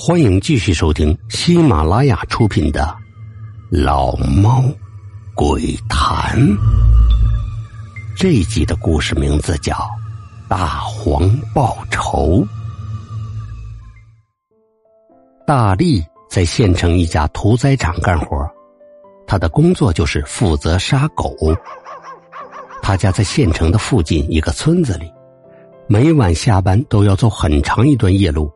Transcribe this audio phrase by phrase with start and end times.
[0.00, 2.82] 欢迎继续收听喜马拉雅出品的
[3.82, 4.62] 《老猫
[5.34, 6.38] 鬼谈》。
[8.16, 9.74] 这一集的故事名字叫
[10.48, 12.46] 《大黄报仇》。
[15.44, 18.48] 大力在县城一家屠宰场干活，
[19.26, 21.34] 他的工作就是负责杀狗。
[22.80, 25.12] 他家在县城的附近一个村子里，
[25.88, 28.48] 每晚下班都要走很长一段夜路。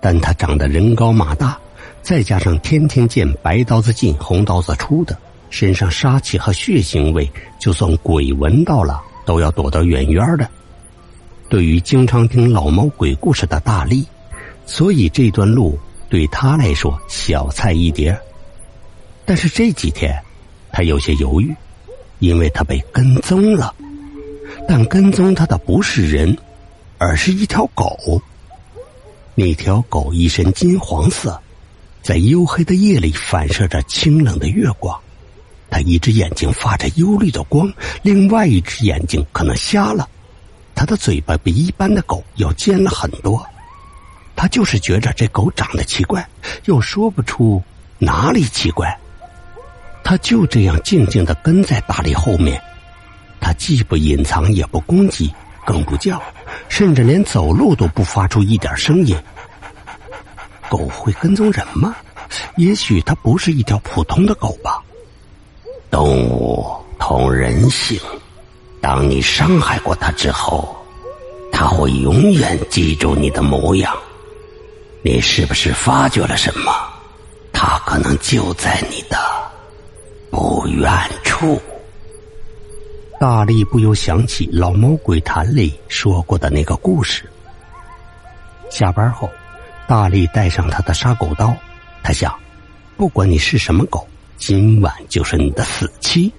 [0.00, 1.58] 但他长得人高马大，
[2.02, 5.16] 再加上天天见白刀子进红刀子出的，
[5.50, 10.48] 身上杀气和血腥味，就算鬼闻到了都要躲得远远的。
[11.48, 14.06] 对于经常听老猫鬼故事的大力，
[14.66, 15.78] 所以这段路
[16.08, 18.18] 对他来说小菜一碟。
[19.26, 20.16] 但是这几天，
[20.72, 21.54] 他有些犹豫，
[22.20, 23.74] 因为他被跟踪了，
[24.66, 26.36] 但跟踪他的不是人，
[26.98, 28.22] 而是一条狗。
[29.40, 31.40] 那条狗一身金黄色，
[32.02, 34.94] 在黝黑的夜里反射着清冷的月光。
[35.70, 40.06] 它一只眼睛发着幽绿的光，另外一只眼睛可能瞎了。
[40.74, 43.42] 它的嘴巴比一般的狗要尖了很多。
[44.36, 46.28] 他就是觉着这狗长得奇怪，
[46.66, 47.62] 又说不出
[47.98, 48.94] 哪里奇怪。
[50.04, 52.60] 他就这样静静的跟在大力后面，
[53.40, 55.32] 他既不隐藏，也不攻击，
[55.64, 56.22] 更不叫。
[56.68, 59.16] 甚至连走路都不发出一点声音。
[60.70, 61.96] 狗会跟踪人吗？
[62.56, 64.80] 也许它不是一条普通的狗吧。
[65.90, 66.64] 动物
[66.96, 68.00] 通人性，
[68.80, 70.76] 当你伤害过它之后，
[71.50, 73.92] 它会永远记住你的模样。
[75.02, 76.72] 你是不是发觉了什么？
[77.52, 79.18] 它可能就在你的
[80.30, 80.88] 不远
[81.24, 81.60] 处。
[83.18, 87.28] 大力不由想起《老猫鬼谈》里说过的那个故事。
[88.70, 89.28] 下班后，
[89.90, 91.52] 大力带上他的杀狗刀，
[92.00, 92.32] 他想，
[92.96, 96.32] 不管你是什么狗，今晚就是你的死期。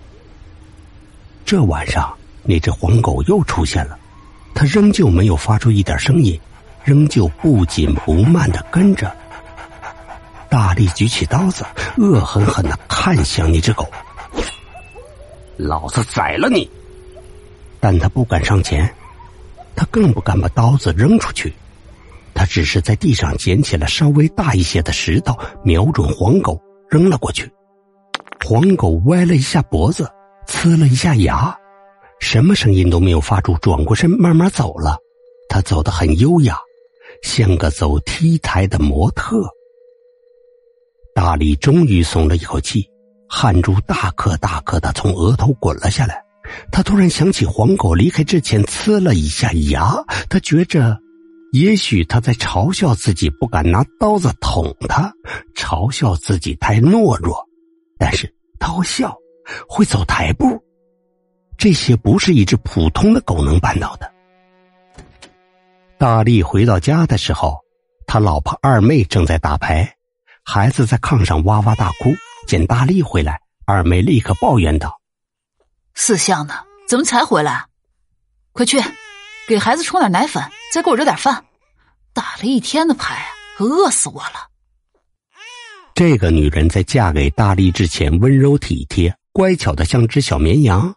[1.44, 4.00] 这晚上，那只黄狗又出现了，
[4.56, 6.40] 它仍旧没有发出一点声音，
[6.85, 9.13] 仍旧不紧不慢的跟着。
[10.47, 11.66] 大力举起刀子，
[11.97, 13.85] 恶狠狠的看向那只狗。
[15.57, 16.72] 老子宰了你！
[17.81, 18.90] 但他不敢上前，
[19.75, 21.53] 他更不敢把刀子扔出去，
[22.41, 26.59] 他只是在地上捡起了稍微大一些的石头，瞄准黄狗
[26.90, 27.47] 扔了过去。
[28.44, 30.09] 黄狗歪了一下脖子，
[30.47, 31.56] 呲了一下牙，
[32.19, 34.97] 什么声音都没有发出，转过身慢慢走了。
[35.50, 36.57] 他走得很优雅，
[37.22, 39.47] 像个走 T 台的模特。
[41.13, 42.90] 大力终于松了一口气。
[43.29, 46.19] 汗珠大颗大颗的从额头滚了下来，
[46.72, 50.97] 他突然想起黄狗离开之前呲了一下牙，他觉着，
[51.51, 55.13] 也许他在嘲笑自己不敢拿刀子捅他，
[55.56, 57.45] 嘲笑自己太懦弱，
[58.00, 59.16] 但是他会笑，
[59.67, 60.61] 会走台步，
[61.57, 64.09] 这些不是一只普通的狗能办到的。
[65.97, 67.59] 大力回到家的时候，
[68.07, 69.95] 他老婆二妹正在打牌，
[70.44, 72.11] 孩子在炕上哇哇大哭。
[72.47, 75.00] 见大力回来，二妹立刻抱怨道
[75.94, 76.56] ：“四相呢？
[76.88, 77.66] 怎么才回来？
[78.51, 78.81] 快去
[79.51, 80.41] 给孩子冲点奶粉，
[80.73, 81.44] 再给我热点饭。
[82.13, 84.47] 打了一天的牌，可饿死我了。”
[85.94, 90.95] 这个女人在嫁给大力之前温柔体贴、乖巧的像只小绵羊，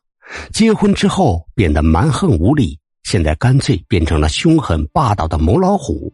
[0.53, 6.13] 结婚之后变得蛮横无理，现在干脆变成了凶狠霸道的母老虎。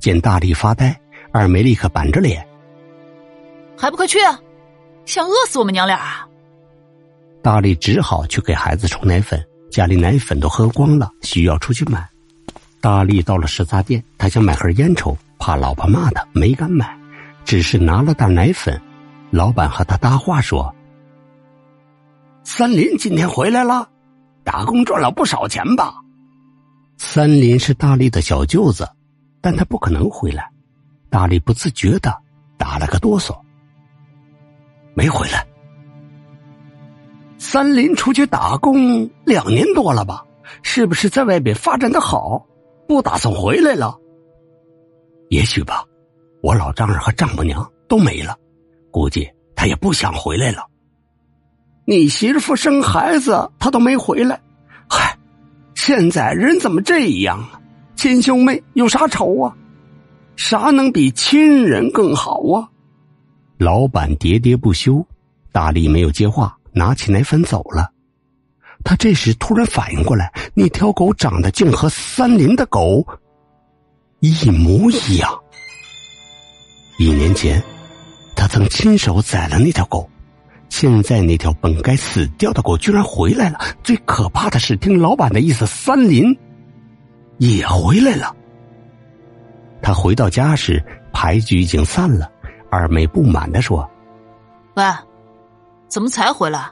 [0.00, 0.98] 见大力发呆，
[1.34, 2.48] 二梅立刻板着脸
[3.76, 4.18] ：“还不快去！”
[5.04, 6.26] 想饿死我们娘俩啊！
[7.42, 12.08] 大力只好去给孩子冲奶粉，家里奶粉都喝光了，需要出去买。
[12.80, 16.98] 大力到了食杂店，他想买盒烟抽，怕老婆骂他，没敢买，
[17.44, 18.80] 只是拿了袋奶粉。
[19.30, 20.74] 老板和他搭话说
[22.44, 23.88] ：“三林今天回来了，
[24.42, 25.96] 打工赚了不少钱吧？”
[26.96, 28.88] 三林是大力的小舅子，
[29.40, 30.48] 但他不可能回来。
[31.10, 32.16] 大力不自觉的
[32.56, 33.36] 打了个哆嗦。
[34.94, 35.46] 没回来。
[37.38, 40.24] 三林出去打工两年多了吧？
[40.62, 42.44] 是不是在外边发展的好，
[42.86, 43.96] 不打算回来了？
[45.28, 45.84] 也许吧。
[46.42, 48.36] 我老丈人和丈母娘都没了，
[48.90, 50.66] 估计他也不想回来了。
[51.84, 54.40] 你媳妇生孩子，他都没回来。
[54.88, 55.16] 嗨，
[55.74, 57.60] 现在人怎么这样啊？
[57.96, 59.56] 亲兄妹有啥仇啊？
[60.36, 62.68] 啥能比亲人更好啊？
[63.58, 65.04] 老板喋喋不休，
[65.52, 67.92] 大力没有接话，拿起奶粉走了。
[68.84, 73.04] 他这时突然反应过来，那条狗长得竟和三林的狗
[74.20, 75.28] 一模一样。
[76.98, 77.62] 一年前，
[78.36, 80.08] 他曾亲手宰了那条狗，
[80.68, 83.58] 现在那条本该死掉的狗居然回来了。
[83.82, 86.36] 最可怕的是，听老板的意思，三林
[87.38, 88.34] 也回来了。
[89.82, 90.82] 他回到家时，
[91.12, 92.30] 牌局已经散了。
[92.70, 93.88] 二妹不满的说
[94.74, 94.84] ：“喂，
[95.88, 96.70] 怎么才回来？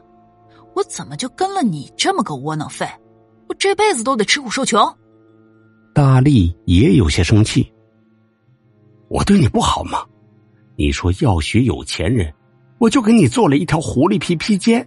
[0.75, 2.87] 我怎么就跟了你这么个窝囊废？
[3.49, 4.95] 我这辈子都得吃苦受穷。”
[5.95, 7.73] 大力也有些生气
[9.09, 10.05] ：“我对你不好吗？
[10.77, 12.31] 你说要学有钱人，
[12.79, 14.87] 我就给你做了一条狐狸皮披肩，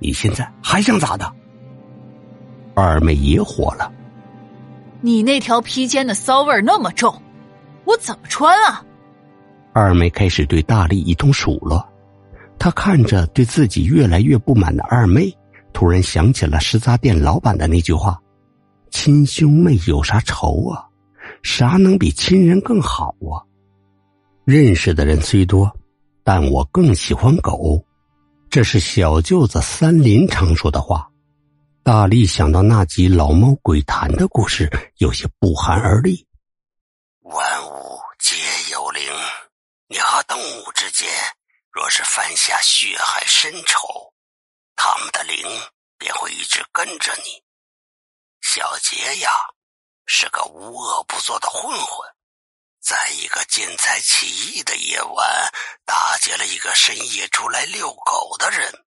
[0.00, 1.32] 你现在还想咋的？”
[2.74, 3.92] 二妹也火了
[5.00, 7.14] ：“你那条披肩的骚味那么重，
[7.84, 8.84] 我怎么穿啊？”
[9.72, 11.88] 二妹开始对大力一通数落，
[12.58, 15.32] 他看着对自己越来越不满的二妹，
[15.72, 18.20] 突然想起了食杂店老板的那句话
[18.90, 20.84] ：“亲兄妹有啥仇啊？
[21.42, 23.40] 啥能比亲人更好啊？”
[24.44, 25.70] 认识的人虽多，
[26.24, 27.82] 但我更喜欢狗，
[28.50, 31.08] 这是小舅子三林常说的话。
[31.82, 36.26] 大力想到那集老猫鬼谈的故事，有些不寒而栗。
[37.22, 37.34] 万
[37.66, 38.36] 物皆
[38.72, 39.02] 有灵。
[39.90, 41.08] 你和动物之间，
[41.78, 44.12] 若是犯下血海深仇，
[44.74, 45.46] 他们的灵
[45.96, 47.44] 便会一直跟着你。
[48.40, 49.30] 小杰呀，
[50.04, 52.10] 是个无恶不作的混混，
[52.80, 55.52] 在一个见财起意的夜晚，
[55.84, 58.84] 打劫了一个深夜出来遛狗的人。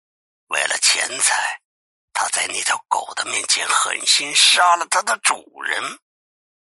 [0.48, 1.62] 为了钱财，
[2.12, 5.82] 他在那条狗的面前狠心杀了他的主人。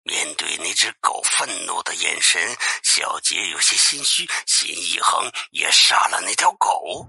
[0.10, 2.42] 面对那只狗愤怒的眼神，
[2.82, 7.08] 小杰有些心虚，心一横，也杀了那条狗。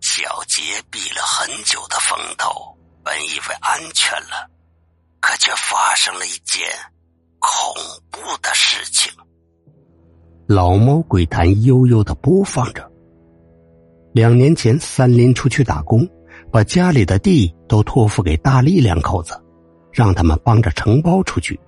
[0.00, 4.50] 小杰避了很久的风头，本以为安全了，
[5.20, 6.68] 可却发生了一件
[7.38, 7.72] 恐
[8.10, 9.12] 怖的事情。
[10.48, 12.90] 老猫鬼谈悠悠的播放着。
[14.12, 16.08] 两年前，三林出去打工，
[16.50, 19.40] 把家里的地都托付给大力两口子。
[19.96, 21.58] 让他们帮着承包出去。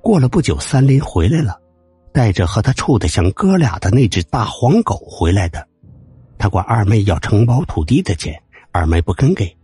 [0.00, 1.60] 过了不久，三林回来了，
[2.10, 5.68] 带着和他处的像哥俩的那只大黄狗回来的。
[6.38, 8.34] 他管二妹要承包土地的钱，
[8.72, 9.54] 二妹不肯给。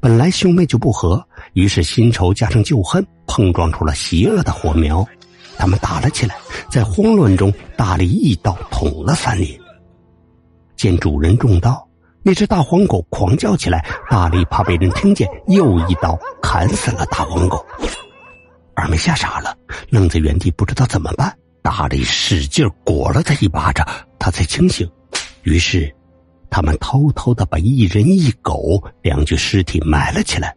[0.00, 5.06] 本来兄妹就不和，于是新仇加上旧恨，碰撞出了邪恶的火苗。
[5.56, 6.34] 他们打了起来，
[6.68, 9.56] 在慌乱中，大力一刀捅了三林。
[10.74, 11.86] 见主人中刀。
[12.22, 17.64] 那只大黄狗狂叫起来，大力怕被人听见，又一刀砍死了大黄狗。
[18.74, 19.56] 二妹吓傻了，
[19.88, 21.34] 愣在原地，不知道怎么办。
[21.62, 23.86] 大力使劲裹了他一巴掌，
[24.18, 24.90] 他才清醒。
[25.42, 25.94] 于是，
[26.50, 30.54] 他们偷偷的把一人一狗两具尸体埋了起来。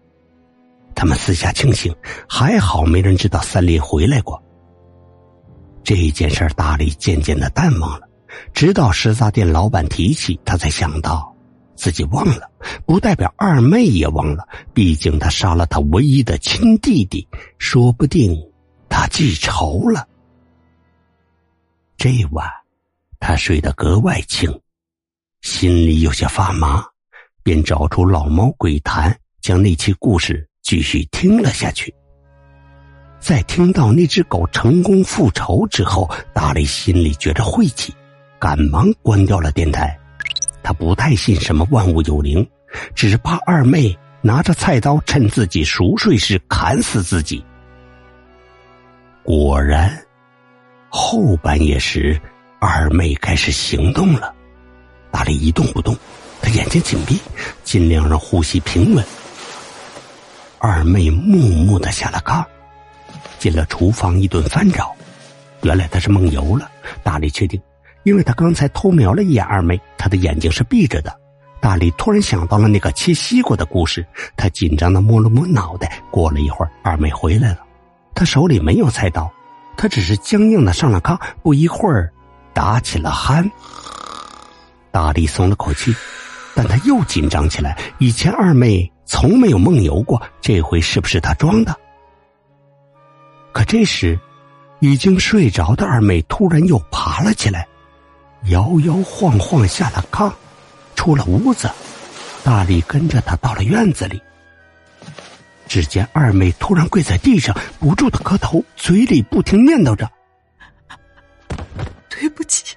[0.95, 1.93] 他们私下庆幸，
[2.27, 4.41] 还好没人知道三林回来过。
[5.83, 8.07] 这件事大力渐渐的淡忘了，
[8.53, 11.32] 直到食杂店老板提起，他才想到。
[11.75, 12.49] 自己忘了，
[12.85, 14.47] 不代表二妹也忘了。
[14.73, 17.27] 毕竟他杀了他唯一的亲弟弟，
[17.57, 18.35] 说不定
[18.87, 20.07] 他记仇了。
[21.97, 22.47] 这晚，
[23.19, 24.59] 他睡得格外轻，
[25.41, 26.83] 心里有些发麻，
[27.43, 31.93] 便找出老猫鬼谈，将那期故事继续听了下去。
[33.19, 37.93] 在听到那只狗成功复仇之后，大力心里觉着晦气，
[38.37, 39.97] 赶忙关掉了电台。
[40.63, 42.47] 他不太信什么万物有灵，
[42.95, 47.43] 只怕二妹拿着菜刀趁自己熟睡时砍死自己。
[49.21, 49.95] 果然，
[50.89, 52.19] 后半夜时，
[52.59, 54.33] 二妹开始行动了。
[55.11, 55.95] 大力一动不动，
[56.41, 57.19] 他眼睛紧闭，
[57.63, 59.05] 尽量让呼吸平稳。
[60.59, 62.43] 二妹木木的下了炕，
[63.37, 64.95] 进了厨房一顿翻找，
[65.61, 66.71] 原来她是梦游了。
[67.03, 67.61] 大力确定。
[68.03, 71.13] 因为他刚才偷瞄了一眼二妹，他的眼睛是闭着的。
[71.61, 74.05] 大力突然想到了那个切西瓜的故事，
[74.35, 75.99] 他紧张的摸了摸脑袋。
[76.11, 77.59] 过了一会儿，二妹回来了，
[78.13, 79.31] 他手里没有菜刀，
[79.77, 81.17] 他只是僵硬的上了炕。
[81.41, 82.11] 不一会儿，
[82.53, 83.49] 打起了鼾。
[84.91, 85.95] 大力松了口气，
[86.53, 87.77] 但他又紧张起来。
[87.97, 91.73] 以前二妹从没有梦游过，这回是不是他装的？
[93.53, 94.19] 可这时，
[94.81, 97.65] 已经睡着的二妹突然又爬了起来。
[98.45, 100.31] 摇摇晃晃下了炕，
[100.95, 101.69] 出了屋子，
[102.43, 104.21] 大力跟着他到了院子里。
[105.67, 110.11] 只见二妹突然跪在地上，不住的磕头，嘴里不停念叨着
[112.09, 112.75] ：“对不起，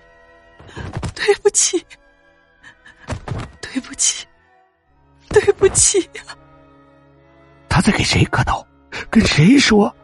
[1.14, 1.85] 对不起，
[3.61, 4.26] 对不起，
[5.28, 6.23] 对不起呀！”
[7.68, 8.66] 他在给谁磕头？
[9.11, 9.94] 跟谁说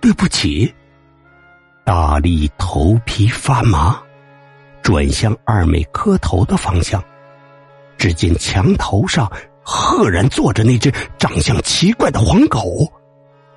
[0.00, 0.74] 对不起？
[1.84, 4.00] 大力头皮发麻。
[4.88, 7.04] 转向二妹磕头的方向。
[7.98, 9.30] 只见墙头上
[9.62, 12.90] 赫然坐着那只长相奇怪的黄狗，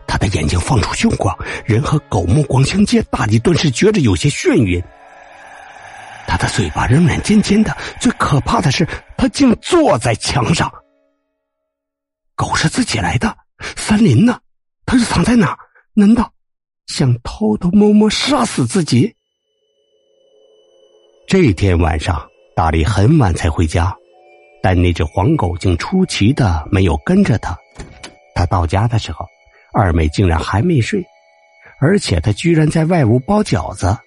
[0.05, 1.33] 他的眼睛放出凶光，
[1.63, 4.83] 人和狗目光相接，大力顿时觉着有些眩晕。
[6.27, 8.85] 他的嘴巴仍然尖尖的，最可怕的是，
[9.15, 10.69] 他竟坐在墙上。
[12.35, 13.33] 狗是自己来的，
[13.77, 14.37] 三林呢？
[14.85, 15.57] 他是藏在哪？
[15.93, 16.29] 难道
[16.87, 19.15] 想偷偷摸摸杀死自己？
[21.31, 23.95] 这天晚上，大力很晚才回家。
[24.61, 27.57] 但那只黄狗竟出奇的没有跟着他。
[28.35, 29.25] 他到家的时候，
[29.73, 31.01] 二妹竟然还没睡，
[31.79, 33.97] 而且他居然在外屋包饺子。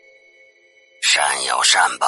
[1.00, 2.06] 善有善报，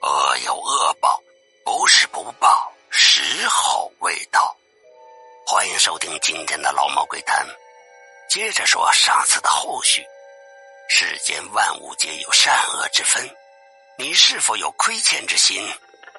[0.00, 1.20] 恶有恶报，
[1.62, 4.56] 不是不报，时候未到。
[5.46, 7.46] 欢迎收听今天的老猫鬼谈，
[8.30, 10.00] 接着说上次的后续。
[10.88, 13.22] 世间万物皆有善恶之分，
[13.96, 15.62] 你是否有亏欠之心？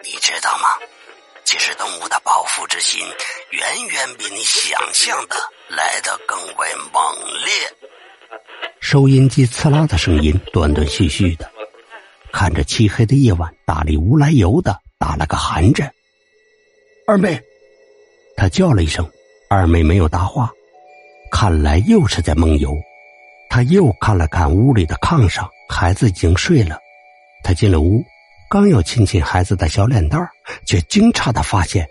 [0.02, 0.70] 你知道吗？
[1.44, 3.02] 其实动物的报复之心，
[3.52, 5.36] 远远比你想象的
[5.68, 7.54] 来得更为猛烈。
[8.80, 11.52] 收音机刺啦的声音断断续续的，
[12.32, 15.94] 看着漆黑的夜晚，大力无来由的打了个寒颤。
[17.06, 17.42] 二妹，
[18.38, 19.12] 他叫了一声，
[19.50, 20.50] 二妹没有答话，
[21.30, 22.74] 看来又是在梦游。
[23.50, 26.80] 他又看了看屋里的炕上，孩子已经睡了。
[27.46, 28.04] 他进了屋。
[28.50, 30.20] 刚要亲亲孩子的小脸蛋
[30.66, 31.88] 却惊诧的发现，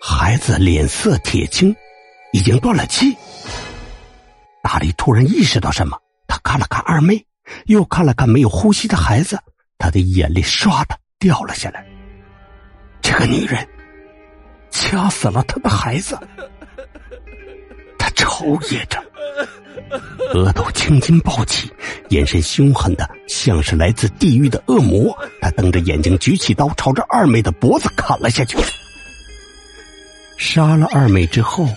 [0.00, 1.74] 孩子脸色铁青，
[2.32, 3.14] 已经断了气。
[4.62, 7.26] 大力突然意识到什么，他看了看二妹，
[7.66, 9.38] 又看了看没有呼吸的孩子，
[9.76, 11.84] 他的眼泪唰的掉了下来。
[13.02, 13.66] 这个女人
[14.70, 16.18] 掐死了他的孩子，
[17.98, 19.02] 他抽噎着。
[20.34, 21.70] 额头青筋暴起，
[22.08, 25.16] 眼神凶狠的像是来自地狱的恶魔。
[25.40, 28.56] 他瞪着眼睛，举起刀，朝着二妹的脖子砍了下去。
[30.38, 31.68] 杀了二妹之后，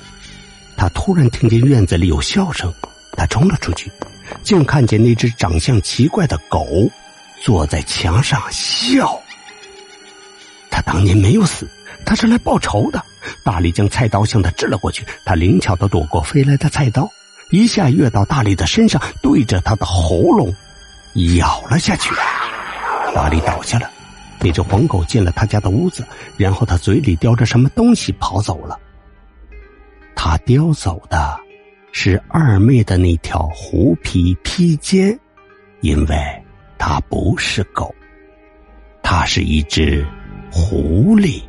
[0.78, 2.74] 他突然听见院子里有笑声，
[3.14, 3.92] 他冲了出去，
[4.44, 6.66] 竟看见那只长相奇怪的狗
[7.44, 9.20] 坐在墙上笑。
[10.72, 11.68] 他当年没有死，
[12.06, 13.04] 他是来报仇的。
[13.44, 17.10] 大力将菜刀向他掷了过去，他灵巧的躲过飞来的菜刀。
[17.52, 20.54] 一下跃到大力的身上，对着他的喉咙
[21.38, 22.14] 咬了下去。
[23.14, 23.90] 大力倒下了。
[24.40, 26.06] 那只黄狗进了他家的屋子，
[26.38, 28.78] 然后他嘴里叼着什么东西跑走了。
[30.16, 31.40] 他叼走的
[31.92, 35.18] 是二妹的那条狐皮披肩，
[35.82, 36.44] 因为
[36.78, 37.94] 它不是狗，
[39.02, 40.06] 它是一只
[40.52, 41.42] 狐狸。